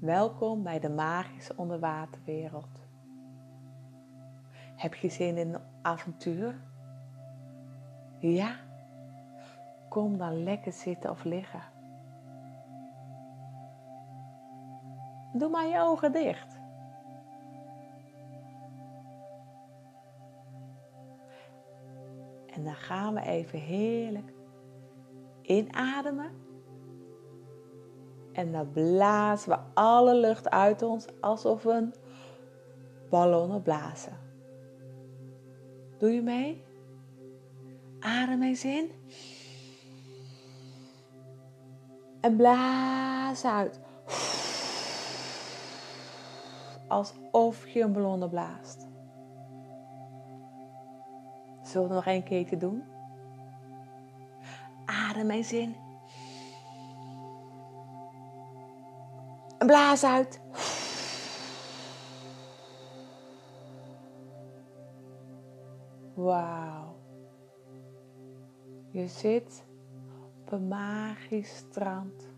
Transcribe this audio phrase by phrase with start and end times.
[0.00, 2.80] Welkom bij de magische onderwaterwereld.
[4.76, 6.60] Heb je zin in een avontuur?
[8.18, 8.56] Ja?
[9.88, 11.62] Kom dan lekker zitten of liggen.
[15.32, 16.60] Doe maar je ogen dicht.
[22.46, 24.32] En dan gaan we even heerlijk
[25.42, 26.45] inademen.
[28.36, 31.94] En dan blazen we alle lucht uit ons alsof we een
[33.10, 34.18] ballonnen blazen.
[35.98, 36.64] Doe je mee?
[38.00, 38.90] Adem eens in.
[42.20, 43.80] En blaas uit.
[46.88, 48.86] Alsof je een ballon blaast.
[51.62, 52.84] Zullen we nog een keertje doen?
[54.84, 55.85] Adem eens in.
[59.58, 60.40] En blaas uit.
[66.14, 66.96] Wauw.
[68.90, 69.64] Je zit
[70.40, 72.28] op een magisch strand.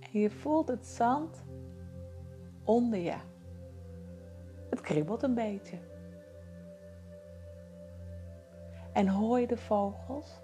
[0.00, 1.44] En je voelt het zand
[2.64, 3.16] onder je.
[4.70, 5.78] Het kriebelt een beetje.
[8.92, 10.40] En hoor je de vogels?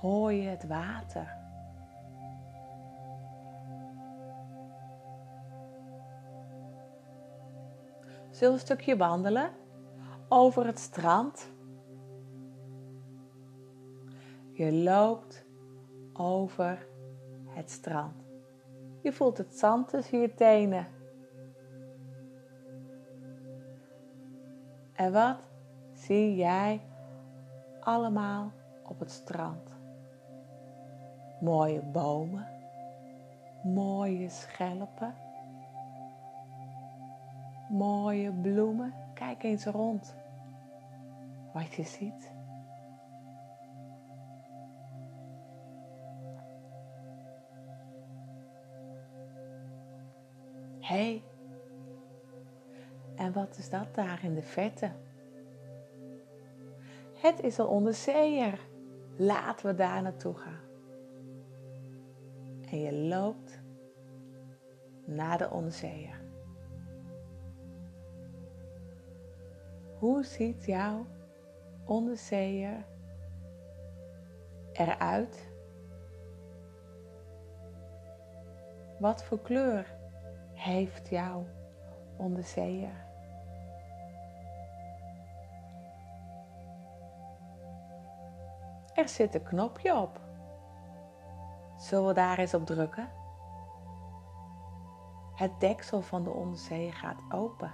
[0.00, 1.36] Hoor je het water?
[8.30, 9.50] Zullen een stukje wandelen
[10.28, 11.50] over het strand?
[14.52, 15.44] Je loopt
[16.12, 16.86] over
[17.46, 18.24] het strand.
[19.02, 20.86] Je voelt het zand tussen je tenen.
[24.92, 25.48] En wat
[25.92, 26.80] zie jij
[27.80, 29.79] allemaal op het strand?
[31.40, 32.46] Mooie bomen,
[33.62, 35.14] mooie schelpen,
[37.68, 38.94] mooie bloemen.
[39.14, 40.14] Kijk eens rond
[41.52, 42.38] wat je ziet.
[50.90, 51.22] hey,
[53.14, 54.90] en wat is dat daar in de verte?
[57.20, 58.58] Het is een onderzeeër.
[59.16, 60.69] Laten we daar naartoe gaan.
[62.70, 63.60] En je loopt
[65.04, 66.20] naar de onderzeeër.
[69.98, 71.06] Hoe ziet jouw
[71.84, 72.86] onderzeeër
[74.72, 75.48] eruit?
[78.98, 79.94] Wat voor kleur
[80.52, 81.46] heeft jouw
[82.16, 83.08] onderzeeër?
[88.94, 90.29] Er zit een knopje op.
[91.80, 93.08] Zullen we daar eens op drukken?
[95.34, 97.72] Het deksel van de onderzee gaat open.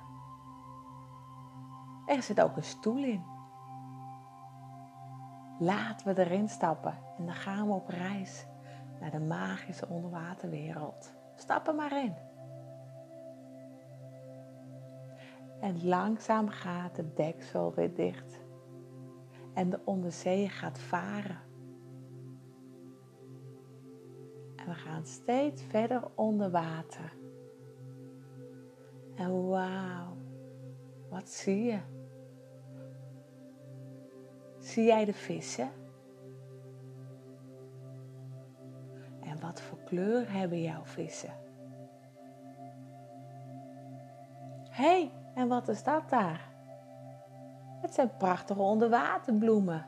[2.06, 3.24] Er zit ook een stoel in.
[5.58, 8.46] Laten we erin stappen en dan gaan we op reis
[9.00, 11.14] naar de magische onderwaterwereld.
[11.34, 12.14] Stap er maar in.
[15.60, 18.40] En langzaam gaat het deksel weer dicht.
[19.54, 21.45] En de onderzee gaat varen.
[24.66, 27.12] We gaan steeds verder onder water.
[29.14, 30.16] En wauw,
[31.10, 31.78] wat zie je?
[34.58, 35.70] Zie jij de vissen?
[39.20, 41.34] En wat voor kleur hebben jouw vissen?
[44.70, 46.48] Hé, hey, en wat is dat daar?
[47.80, 49.86] Het zijn prachtige onderwaterbloemen.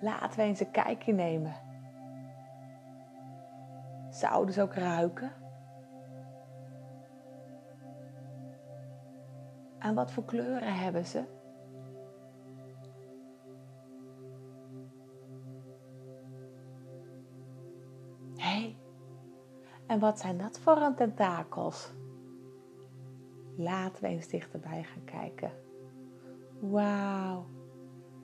[0.00, 1.69] Laten we eens een kijkje nemen.
[4.20, 5.32] Zouden ze ook ruiken?
[9.78, 11.24] En wat voor kleuren hebben ze?
[18.36, 18.76] Hé, hey,
[19.86, 21.92] en wat zijn dat voor een tentakels?
[23.56, 25.52] Laten we eens dichterbij gaan kijken.
[26.58, 27.46] Wauw,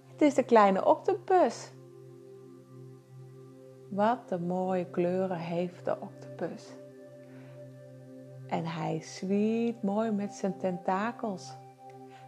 [0.07, 1.75] het is de kleine octopus.
[3.97, 6.77] Wat een mooie kleuren heeft de octopus.
[8.47, 11.53] En hij zwiet mooi met zijn tentakels.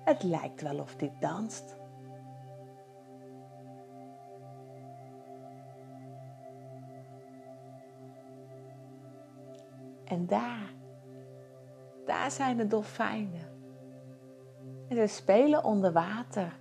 [0.04, 1.76] Het lijkt wel of hij danst.
[10.04, 10.72] En daar,
[12.06, 13.48] daar zijn de dolfijnen.
[14.88, 16.52] En ze spelen onder water.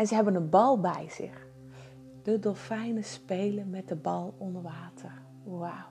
[0.00, 1.46] En ze hebben een bal bij zich.
[2.22, 5.22] De dolfijnen spelen met de bal onder water.
[5.44, 5.88] Wauw.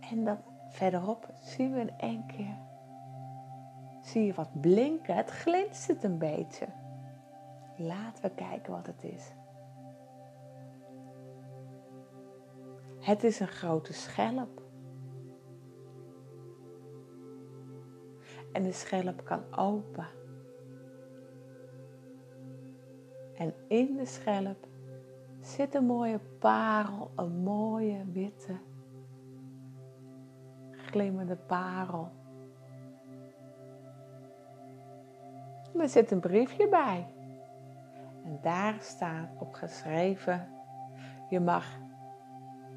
[0.00, 0.38] En dan
[0.68, 2.58] verderop zien we in één keer.
[4.02, 5.16] Zie je wat blinken?
[5.16, 6.66] Het glinstert een beetje.
[7.76, 9.32] Laten we kijken wat het is.
[13.00, 14.59] Het is een grote schelp.
[18.60, 20.06] En de schelp kan open.
[23.34, 24.66] En in de schelp
[25.40, 28.56] zit een mooie parel, een mooie witte,
[30.70, 32.08] glimmende parel.
[35.78, 37.06] er zit een briefje bij.
[38.24, 40.48] En daar staat op geschreven:
[41.28, 41.66] Je mag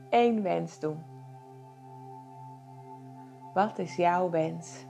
[0.10, 1.04] één wens doen.
[3.54, 4.86] Wat is jouw wens?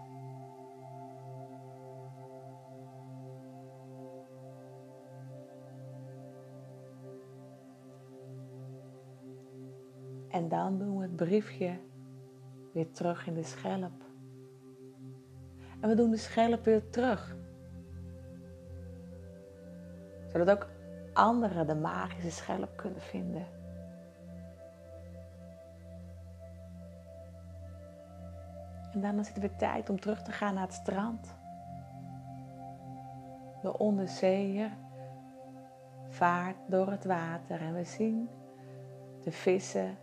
[10.34, 11.80] En dan doen we het briefje
[12.72, 14.04] weer terug in de schelp.
[15.82, 17.36] En we doen de schelp weer terug.
[20.28, 20.68] Zodat ook
[21.14, 23.46] anderen de magische schelp kunnen vinden.
[28.92, 31.36] En daarna is het weer tijd om terug te gaan naar het strand.
[33.62, 34.72] De onderzeeër
[36.10, 38.30] vaart door het water en we zien
[39.24, 39.98] de vissen,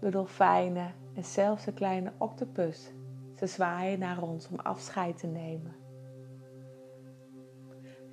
[0.00, 2.92] de dolfijnen en zelfs de kleine octopus.
[3.36, 5.76] Ze zwaaien naar ons om afscheid te nemen.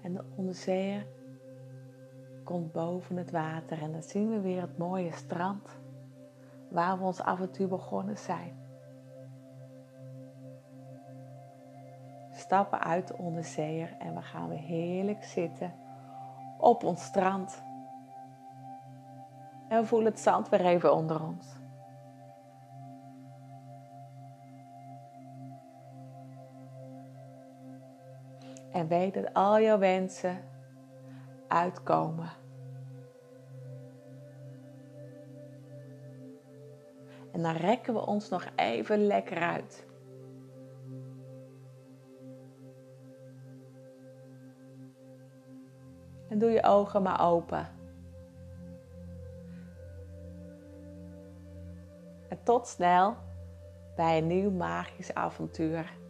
[0.01, 1.07] En de onderzeeër
[2.43, 5.79] komt boven het water en dan zien we weer het mooie strand
[6.69, 8.65] waar we ons avontuur begonnen zijn.
[12.37, 15.73] stappen uit de onderzeeër en we gaan weer heerlijk zitten
[16.57, 17.63] op ons strand.
[19.69, 21.45] En we voelen het zand weer even onder ons.
[28.77, 30.43] En weet dat al jouw wensen
[31.47, 32.29] uitkomen.
[37.31, 39.85] En dan rekken we ons nog even lekker uit.
[46.29, 47.67] En doe je ogen maar open.
[52.29, 53.15] En tot snel
[53.95, 56.05] bij een nieuw magisch avontuur.